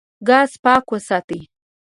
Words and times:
ګاز 0.27 0.51
پاک 0.63 0.85
وساتئ. 0.93 1.41